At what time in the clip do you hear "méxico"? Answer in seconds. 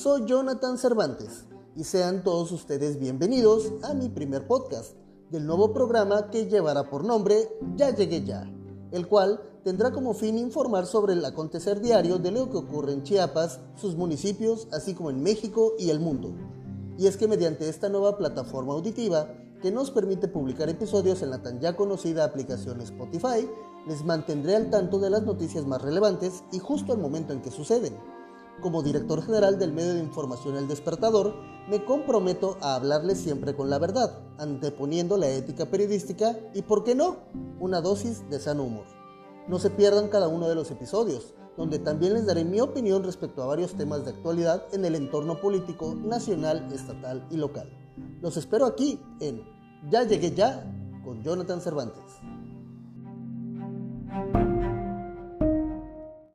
15.22-15.74